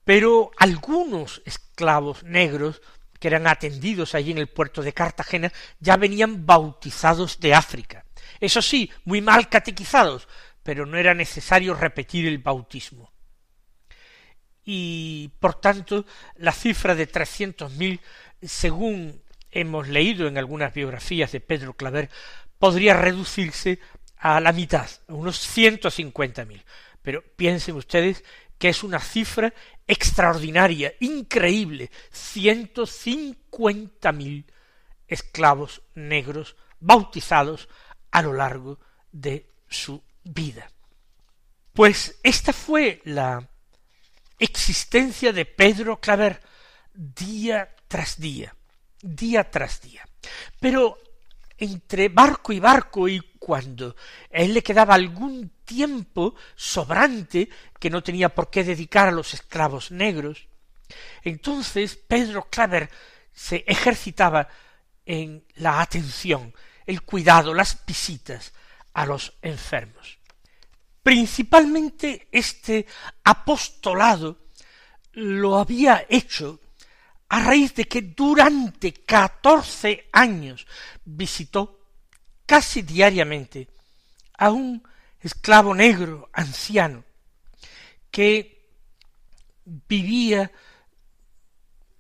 Pero 0.04 0.52
algunos 0.58 1.42
esclavos 1.46 2.24
negros 2.24 2.82
que 3.20 3.28
eran 3.28 3.46
atendidos 3.48 4.16
allí 4.16 4.32
en 4.32 4.40
el 4.40 4.48
puerto 4.48 4.82
de 4.82 4.94
Cartagena 4.94 5.52
ya 5.80 5.96
venían 5.96 6.46
bautizados 6.46 7.40
de 7.40 7.54
África. 7.54 8.06
Eso 8.40 8.62
sí, 8.62 8.90
muy 9.06 9.22
mal 9.22 9.48
catequizados, 9.48 10.28
pero 10.64 10.86
no 10.86 10.98
era 10.98 11.14
necesario 11.14 11.74
repetir 11.74 12.28
el 12.28 12.38
bautismo. 12.38 13.12
Y 14.64 15.32
por 15.40 15.60
tanto, 15.60 16.06
la 16.36 16.52
cifra 16.52 16.94
de 16.96 17.08
trescientos 17.08 17.72
mil, 17.74 18.00
según 18.42 19.22
hemos 19.50 19.88
leído 19.88 20.28
en 20.28 20.38
algunas 20.38 20.74
biografías 20.74 21.32
de 21.32 21.40
Pedro 21.40 21.74
Claver, 21.74 22.10
podría 22.60 22.94
reducirse 22.94 23.80
a 24.18 24.40
la 24.40 24.52
mitad, 24.52 24.88
a 25.08 25.14
unos 25.14 25.40
ciento 25.40 25.90
cincuenta 25.90 26.46
mil. 26.46 26.64
Pero 27.02 27.24
piensen 27.36 27.76
ustedes 27.76 28.24
que 28.60 28.70
es 28.70 28.84
una 28.84 29.00
cifra 29.00 29.52
extraordinaria, 29.88 30.94
increíble, 31.00 31.90
ciento 32.12 32.86
cincuenta 32.86 34.12
mil 34.12 34.46
esclavos 35.08 35.82
negros 35.96 36.56
bautizados 36.80 37.68
a 38.12 38.22
lo 38.22 38.34
largo 38.34 38.80
de 39.12 39.50
su 39.68 40.04
vida. 40.24 40.70
Pues 41.74 42.20
esta 42.24 42.54
fue 42.54 43.02
la 43.06 43.48
existencia 44.38 45.32
de 45.32 45.46
Pedro 45.46 46.00
Claver 46.00 46.42
día 46.94 47.74
tras 47.88 48.20
día, 48.20 48.56
día 49.02 49.50
tras 49.50 49.82
día. 49.82 50.06
Pero 50.60 50.98
entre 51.58 52.10
barco 52.10 52.52
y 52.52 52.60
barco 52.60 53.08
y 53.08 53.20
cuando 53.40 53.96
a 54.34 54.38
él 54.38 54.54
le 54.54 54.64
quedaba 54.64 54.96
algún 54.96 55.52
tiempo 55.64 56.36
sobrante 56.56 57.50
que 57.80 57.90
no 57.90 58.04
tenía 58.04 58.30
por 58.30 58.50
qué 58.50 58.64
dedicar 58.64 59.08
a 59.08 59.12
los 59.12 59.34
esclavos 59.34 59.92
negros, 59.92 60.48
entonces 61.24 61.96
Pedro 61.96 62.48
Claver 62.50 62.90
se 63.32 63.64
ejercitaba 63.68 64.48
en 65.06 65.46
la 65.56 65.82
atención, 65.82 66.54
el 66.86 67.02
cuidado, 67.04 67.54
las 67.54 67.86
visitas 67.86 68.54
a 68.94 69.06
los 69.06 69.34
enfermos. 69.42 70.20
Principalmente 71.04 72.28
este 72.32 72.86
apostolado 73.24 74.38
lo 75.14 75.58
había 75.58 76.06
hecho 76.10 76.60
a 77.30 77.40
raíz 77.40 77.74
de 77.76 77.86
que 77.86 78.02
durante 78.02 78.94
catorce 78.94 80.10
años 80.12 80.68
visitó 81.06 81.80
casi 82.46 82.82
diariamente 82.82 83.70
a 84.38 84.52
un 84.52 84.84
esclavo 85.20 85.74
negro 85.74 86.30
anciano 86.34 87.04
que 88.10 88.70
vivía 89.64 90.52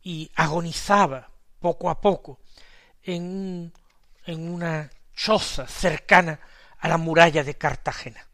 y 0.04 0.30
agonizaba 0.36 1.30
poco 1.60 1.90
a 1.90 2.02
poco 2.02 2.40
en, 3.04 3.72
en 4.26 4.50
una 4.50 4.90
choza 5.16 5.68
cercana 5.68 6.40
a 6.82 6.88
la 6.90 6.98
muralla 6.98 7.44
de 7.44 7.58
Cartagena. 7.58 8.28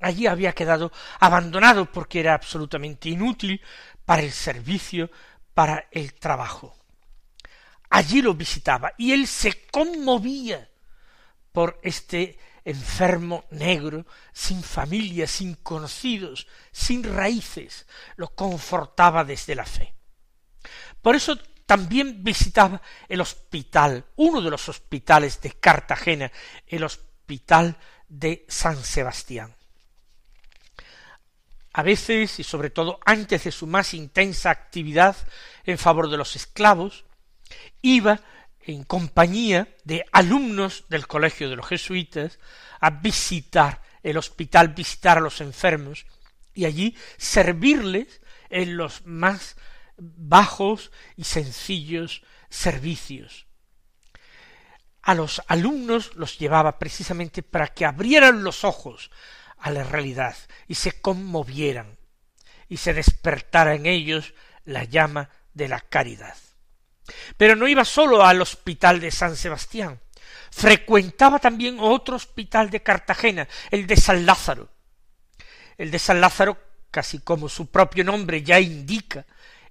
Allí 0.00 0.26
había 0.26 0.52
quedado 0.52 0.92
abandonado 1.18 1.90
porque 1.90 2.20
era 2.20 2.34
absolutamente 2.34 3.08
inútil 3.08 3.60
para 4.04 4.22
el 4.22 4.30
servicio 4.30 5.10
para 5.54 5.88
el 5.90 6.14
trabajo. 6.14 6.76
Allí 7.90 8.22
lo 8.22 8.34
visitaba 8.34 8.92
y 8.96 9.12
él 9.12 9.26
se 9.26 9.66
conmovía 9.66 10.68
por 11.50 11.80
este 11.82 12.38
enfermo 12.64 13.46
negro, 13.50 14.06
sin 14.32 14.62
familia, 14.62 15.26
sin 15.26 15.54
conocidos, 15.54 16.46
sin 16.70 17.02
raíces, 17.02 17.86
lo 18.16 18.28
confortaba 18.34 19.24
desde 19.24 19.54
la 19.54 19.64
fe. 19.64 19.94
Por 21.00 21.16
eso 21.16 21.38
también 21.64 22.22
visitaba 22.22 22.80
el 23.08 23.22
hospital, 23.22 24.04
uno 24.16 24.42
de 24.42 24.50
los 24.50 24.68
hospitales 24.68 25.40
de 25.40 25.52
Cartagena, 25.52 26.30
el 26.66 26.84
hospital 26.84 27.08
de 28.08 28.44
San 28.48 28.82
Sebastián 28.82 29.54
a 31.78 31.82
veces 31.82 32.40
y 32.40 32.42
sobre 32.42 32.70
todo 32.70 32.98
antes 33.04 33.44
de 33.44 33.52
su 33.52 33.66
más 33.68 33.94
intensa 33.94 34.50
actividad 34.50 35.16
en 35.64 35.78
favor 35.78 36.10
de 36.10 36.16
los 36.16 36.34
esclavos, 36.34 37.04
iba 37.82 38.20
en 38.60 38.82
compañía 38.82 39.68
de 39.84 40.04
alumnos 40.10 40.86
del 40.88 41.06
colegio 41.06 41.48
de 41.48 41.54
los 41.54 41.68
jesuitas 41.68 42.40
a 42.80 42.90
visitar 42.90 43.80
el 44.02 44.16
hospital, 44.16 44.70
visitar 44.70 45.18
a 45.18 45.20
los 45.20 45.40
enfermos 45.40 46.06
y 46.52 46.64
allí 46.64 46.96
servirles 47.16 48.22
en 48.50 48.76
los 48.76 49.06
más 49.06 49.56
bajos 49.96 50.90
y 51.16 51.22
sencillos 51.24 52.22
servicios. 52.50 53.47
A 55.08 55.14
los 55.14 55.40
alumnos 55.46 56.14
los 56.16 56.38
llevaba 56.38 56.78
precisamente 56.78 57.42
para 57.42 57.68
que 57.68 57.86
abrieran 57.86 58.44
los 58.44 58.62
ojos 58.62 59.10
a 59.56 59.70
la 59.70 59.82
realidad 59.82 60.36
y 60.66 60.74
se 60.74 61.00
conmovieran 61.00 61.96
y 62.68 62.76
se 62.76 62.92
despertara 62.92 63.74
en 63.74 63.86
ellos 63.86 64.34
la 64.66 64.84
llama 64.84 65.30
de 65.54 65.68
la 65.68 65.80
caridad. 65.80 66.36
Pero 67.38 67.56
no 67.56 67.66
iba 67.66 67.86
solo 67.86 68.22
al 68.22 68.42
hospital 68.42 69.00
de 69.00 69.10
San 69.10 69.34
Sebastián, 69.34 69.98
frecuentaba 70.50 71.38
también 71.38 71.78
otro 71.80 72.16
hospital 72.16 72.68
de 72.68 72.82
Cartagena, 72.82 73.48
el 73.70 73.86
de 73.86 73.96
San 73.96 74.26
Lázaro. 74.26 74.68
El 75.78 75.90
de 75.90 75.98
San 75.98 76.20
Lázaro, 76.20 76.58
casi 76.90 77.20
como 77.20 77.48
su 77.48 77.70
propio 77.70 78.04
nombre 78.04 78.42
ya 78.42 78.60
indica, 78.60 79.24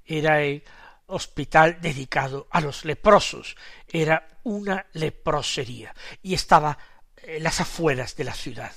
era 0.03 0.41
el 0.41 0.63
hospital 1.07 1.79
dedicado 1.81 2.47
a 2.51 2.61
los 2.61 2.85
leprosos, 2.85 3.55
era 3.87 4.39
una 4.43 4.85
leprosería 4.93 5.93
y 6.21 6.33
estaba 6.33 6.77
en 7.23 7.43
las 7.43 7.59
afueras 7.61 8.15
de 8.15 8.23
la 8.23 8.33
ciudad. 8.33 8.73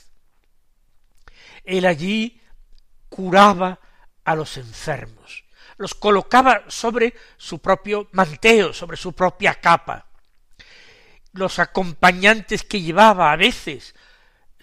Él 1.64 1.86
allí 1.86 2.40
curaba 3.08 3.78
a 4.24 4.34
los 4.34 4.56
enfermos, 4.56 5.44
los 5.76 5.94
colocaba 5.94 6.64
sobre 6.68 7.14
su 7.36 7.58
propio 7.58 8.08
manteo, 8.12 8.72
sobre 8.72 8.96
su 8.96 9.12
propia 9.12 9.54
capa. 9.54 10.06
Los 11.32 11.58
acompañantes 11.58 12.64
que 12.64 12.80
llevaba 12.80 13.32
a 13.32 13.36
veces 13.36 13.94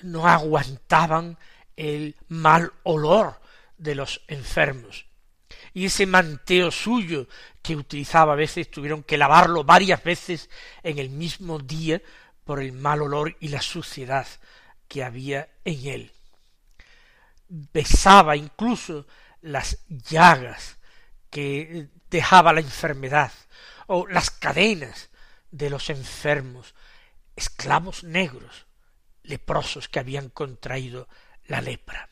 no 0.03 0.27
aguantaban 0.27 1.37
el 1.75 2.15
mal 2.27 2.73
olor 2.83 3.39
de 3.77 3.95
los 3.95 4.21
enfermos. 4.27 5.06
Y 5.77 5.85
ese 5.85 6.07
manteo 6.07 6.71
suyo 6.71 7.27
que 7.61 7.75
utilizaba 7.75 8.33
a 8.33 8.35
veces 8.35 8.71
tuvieron 8.71 9.03
que 9.03 9.15
lavarlo 9.15 9.63
varias 9.63 10.03
veces 10.03 10.49
en 10.81 10.97
el 10.97 11.11
mismo 11.11 11.59
día 11.59 12.01
por 12.45 12.59
el 12.59 12.71
mal 12.71 13.03
olor 13.03 13.37
y 13.39 13.49
la 13.49 13.61
suciedad 13.61 14.25
que 14.87 15.03
había 15.03 15.49
en 15.63 15.87
él 15.87 16.11
besaba 17.47 18.35
incluso 18.35 19.05
las 19.41 19.77
llagas 19.87 20.77
que 21.29 21.89
dejaba 22.09 22.53
la 22.53 22.61
enfermedad, 22.61 23.31
o 23.85 24.07
las 24.07 24.31
cadenas 24.31 25.09
de 25.51 25.69
los 25.69 25.91
enfermos, 25.91 26.73
esclavos 27.35 28.03
negros, 28.03 28.65
leprosos 29.21 29.87
que 29.87 29.99
habían 29.99 30.29
contraído 30.29 31.07
la 31.45 31.61
lepra. 31.61 32.09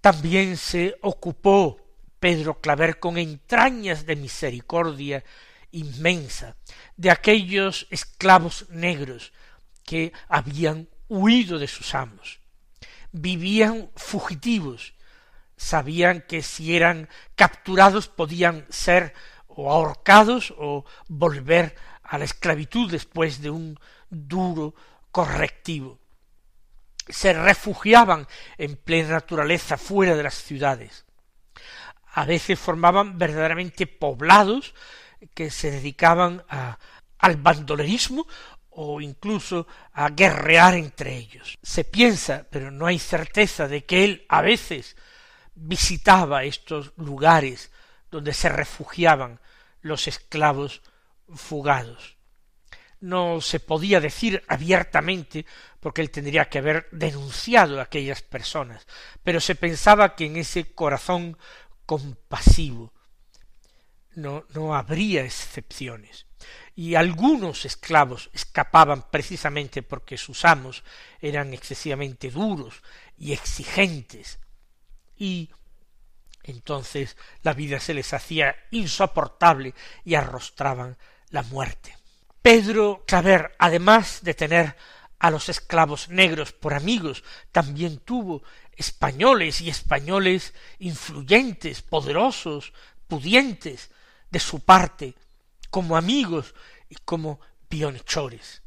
También 0.00 0.56
se 0.56 0.96
ocupó 1.02 1.83
Pedro 2.24 2.58
Claver 2.58 2.98
con 3.00 3.18
entrañas 3.18 4.06
de 4.06 4.16
misericordia 4.16 5.22
inmensa 5.72 6.56
de 6.96 7.10
aquellos 7.10 7.86
esclavos 7.90 8.64
negros 8.70 9.34
que 9.84 10.10
habían 10.30 10.88
huido 11.10 11.58
de 11.58 11.68
sus 11.68 11.94
amos 11.94 12.40
vivían 13.12 13.90
fugitivos 13.94 14.94
sabían 15.58 16.22
que 16.22 16.40
si 16.40 16.74
eran 16.74 17.10
capturados 17.34 18.08
podían 18.08 18.64
ser 18.70 19.12
o 19.46 19.70
ahorcados 19.70 20.54
o 20.56 20.86
volver 21.08 21.76
a 22.04 22.16
la 22.16 22.24
esclavitud 22.24 22.90
después 22.90 23.42
de 23.42 23.50
un 23.50 23.78
duro 24.08 24.74
correctivo. 25.10 25.98
Se 27.06 27.34
refugiaban 27.34 28.26
en 28.56 28.76
plena 28.76 29.10
naturaleza 29.10 29.76
fuera 29.76 30.16
de 30.16 30.22
las 30.22 30.36
ciudades. 30.36 31.03
A 32.16 32.24
veces 32.24 32.58
formaban 32.58 33.18
verdaderamente 33.18 33.86
poblados 33.86 34.74
que 35.34 35.50
se 35.50 35.70
dedicaban 35.70 36.44
a, 36.48 36.78
al 37.18 37.36
bandolerismo 37.36 38.26
o 38.70 39.00
incluso 39.00 39.66
a 39.92 40.10
guerrear 40.10 40.74
entre 40.74 41.16
ellos. 41.16 41.56
Se 41.62 41.84
piensa, 41.84 42.46
pero 42.50 42.70
no 42.70 42.86
hay 42.86 42.98
certeza 42.98 43.68
de 43.68 43.84
que 43.84 44.04
él 44.04 44.26
a 44.28 44.42
veces 44.42 44.96
visitaba 45.54 46.44
estos 46.44 46.92
lugares 46.96 47.70
donde 48.10 48.32
se 48.32 48.48
refugiaban 48.48 49.40
los 49.80 50.08
esclavos 50.08 50.82
fugados. 51.28 52.16
No 53.00 53.40
se 53.40 53.60
podía 53.60 54.00
decir 54.00 54.42
abiertamente 54.48 55.44
porque 55.78 56.00
él 56.00 56.10
tendría 56.10 56.48
que 56.48 56.58
haber 56.58 56.88
denunciado 56.90 57.78
a 57.78 57.84
aquellas 57.84 58.22
personas, 58.22 58.86
pero 59.22 59.40
se 59.40 59.54
pensaba 59.54 60.14
que 60.14 60.26
en 60.26 60.36
ese 60.36 60.72
corazón 60.72 61.36
compasivo. 61.86 62.92
No, 64.14 64.44
no 64.54 64.74
habría 64.74 65.24
excepciones. 65.24 66.26
Y 66.74 66.94
algunos 66.94 67.64
esclavos 67.64 68.30
escapaban 68.32 69.10
precisamente 69.10 69.82
porque 69.82 70.18
sus 70.18 70.44
amos 70.44 70.84
eran 71.20 71.54
excesivamente 71.54 72.30
duros 72.30 72.82
y 73.16 73.32
exigentes. 73.32 74.38
Y 75.16 75.50
entonces 76.42 77.16
la 77.42 77.54
vida 77.54 77.80
se 77.80 77.94
les 77.94 78.12
hacía 78.12 78.54
insoportable 78.70 79.74
y 80.04 80.14
arrostraban 80.14 80.98
la 81.30 81.42
muerte. 81.42 81.96
Pedro 82.42 83.04
Claver, 83.06 83.54
además 83.58 84.20
de 84.22 84.34
tener 84.34 84.76
a 85.18 85.30
los 85.30 85.48
esclavos 85.48 86.10
negros 86.10 86.52
por 86.52 86.74
amigos, 86.74 87.24
también 87.50 87.98
tuvo 87.98 88.42
españoles 88.76 89.60
y 89.60 89.70
españoles 89.70 90.54
influyentes, 90.78 91.82
poderosos, 91.82 92.72
pudientes 93.08 93.90
de 94.30 94.40
su 94.40 94.60
parte, 94.60 95.14
como 95.70 95.96
amigos 95.96 96.54
y 96.88 96.96
como 97.04 97.40
bienhechores. 97.68 98.62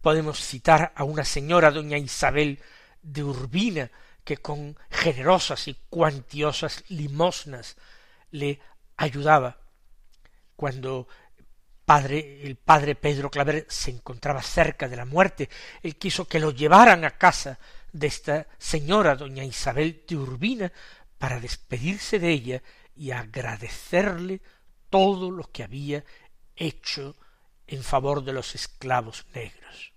Podemos 0.00 0.38
citar 0.38 0.92
a 0.96 1.04
una 1.04 1.24
señora, 1.24 1.70
doña 1.70 1.98
Isabel 1.98 2.60
de 3.02 3.24
Urbina, 3.24 3.90
que 4.24 4.38
con 4.38 4.78
generosas 4.90 5.68
y 5.68 5.76
cuantiosas 5.88 6.84
limosnas 6.88 7.76
le 8.30 8.60
ayudaba 8.96 9.58
cuando 10.56 11.08
padre, 11.90 12.42
el 12.44 12.54
padre 12.54 12.94
Pedro 12.94 13.32
Claver 13.32 13.66
se 13.68 13.90
encontraba 13.90 14.42
cerca 14.42 14.88
de 14.88 14.94
la 14.94 15.04
muerte, 15.04 15.50
él 15.82 15.96
quiso 15.96 16.24
que 16.24 16.38
lo 16.38 16.52
llevaran 16.52 17.04
a 17.04 17.18
casa 17.18 17.58
de 17.90 18.06
esta 18.06 18.46
señora 18.58 19.16
doña 19.16 19.42
Isabel 19.42 20.04
de 20.06 20.16
Urbina 20.16 20.72
para 21.18 21.40
despedirse 21.40 22.20
de 22.20 22.30
ella 22.30 22.62
y 22.94 23.10
agradecerle 23.10 24.40
todo 24.88 25.32
lo 25.32 25.50
que 25.50 25.64
había 25.64 26.04
hecho 26.54 27.16
en 27.66 27.82
favor 27.82 28.22
de 28.22 28.34
los 28.34 28.54
esclavos 28.54 29.26
negros. 29.34 29.92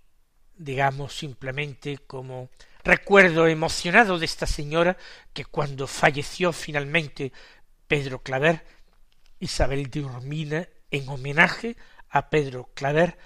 Digamos 0.56 1.16
simplemente 1.16 1.98
como 1.98 2.50
recuerdo 2.82 3.46
emocionado 3.46 4.18
de 4.18 4.24
esta 4.24 4.48
señora 4.48 4.96
que 5.32 5.44
cuando 5.44 5.86
falleció 5.86 6.52
finalmente 6.52 7.32
Pedro 7.86 8.20
Claver, 8.20 8.66
Isabel 9.38 9.88
de 9.90 10.00
Urmina, 10.00 10.68
en 10.90 11.08
homenaje 11.08 11.76
a 12.10 12.30
Pedro 12.30 12.70
Claver, 12.74 13.18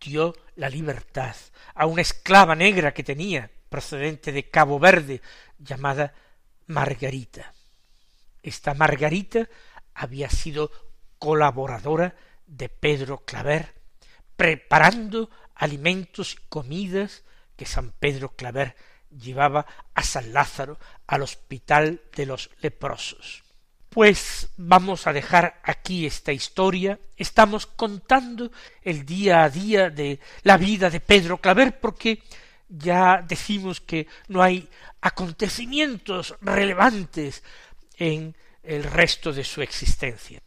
dio 0.00 0.34
la 0.56 0.68
libertad 0.68 1.34
a 1.74 1.86
una 1.86 2.02
esclava 2.02 2.54
negra 2.54 2.92
que 2.92 3.02
tenía 3.02 3.50
procedente 3.68 4.32
de 4.32 4.50
Cabo 4.50 4.78
Verde 4.78 5.20
llamada 5.58 6.14
Margarita. 6.66 7.52
Esta 8.42 8.74
Margarita 8.74 9.48
había 9.94 10.28
sido 10.28 10.70
colaboradora 11.18 12.14
de 12.46 12.68
Pedro 12.68 13.24
Claver, 13.24 13.74
preparando 14.36 15.30
alimentos 15.54 16.34
y 16.34 16.48
comidas 16.48 17.22
que 17.56 17.66
San 17.66 17.92
Pedro 17.92 18.34
Claver 18.36 18.76
llevaba 19.10 19.66
a 19.94 20.02
San 20.02 20.32
Lázaro 20.32 20.78
al 21.06 21.22
hospital 21.22 22.02
de 22.14 22.26
los 22.26 22.50
leprosos. 22.60 23.43
Pues 23.94 24.48
vamos 24.56 25.06
a 25.06 25.12
dejar 25.12 25.60
aquí 25.62 26.04
esta 26.04 26.32
historia. 26.32 26.98
Estamos 27.16 27.66
contando 27.66 28.50
el 28.82 29.06
día 29.06 29.44
a 29.44 29.48
día 29.48 29.88
de 29.88 30.18
la 30.42 30.56
vida 30.56 30.90
de 30.90 30.98
Pedro 30.98 31.38
Claver 31.38 31.78
porque 31.78 32.20
ya 32.68 33.24
decimos 33.24 33.80
que 33.80 34.08
no 34.26 34.42
hay 34.42 34.68
acontecimientos 35.00 36.34
relevantes 36.40 37.44
en 37.96 38.34
el 38.64 38.82
resto 38.82 39.32
de 39.32 39.44
su 39.44 39.62
existencia. 39.62 40.42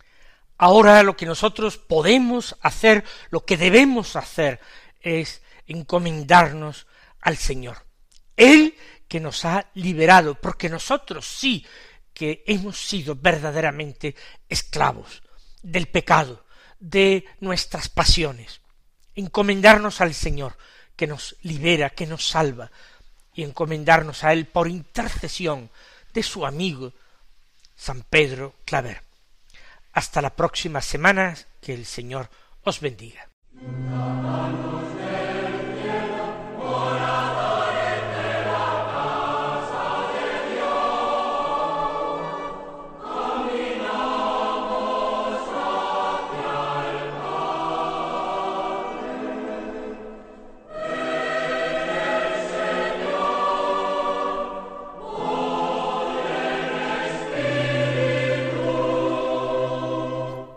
Ahora 0.58 1.02
lo 1.02 1.16
que 1.16 1.26
nosotros 1.26 1.78
podemos 1.78 2.58
hacer, 2.60 3.06
lo 3.30 3.46
que 3.46 3.56
debemos 3.56 4.18
hacer, 4.18 4.60
es 5.00 5.42
encomendarnos 5.68 6.86
al 7.22 7.38
Señor. 7.38 7.78
Él 8.36 8.76
que 9.08 9.22
nos 9.22 9.46
ha 9.46 9.68
liberado, 9.74 10.36
porque 10.36 10.68
nosotros 10.68 11.26
sí 11.26 11.66
que 12.17 12.43
hemos 12.47 12.84
sido 12.84 13.15
verdaderamente 13.15 14.15
esclavos 14.49 15.21
del 15.62 15.86
pecado, 15.86 16.43
de 16.80 17.25
nuestras 17.41 17.89
pasiones. 17.89 18.62
Encomendarnos 19.13 20.01
al 20.01 20.15
Señor, 20.15 20.58
que 20.95 21.06
nos 21.06 21.36
libera, 21.43 21.91
que 21.91 22.08
nos 22.08 22.27
salva, 22.27 22.71
y 23.36 23.43
encomendarnos 23.43 24.23
a 24.23 24.34
Él 24.34 24.47
por 24.47 24.67
intercesión 24.67 25.69
de 26.12 26.23
su 26.23 26.43
amigo 26.47 26.91
San 27.75 28.01
Pedro 28.01 28.56
Claver. 28.65 29.03
Hasta 29.93 30.19
la 30.19 30.36
próxima 30.36 30.82
semana, 30.82 31.38
que 31.62 31.75
el 31.75 31.86
Señor 31.86 32.32
os 32.63 32.80
bendiga. 32.80 33.30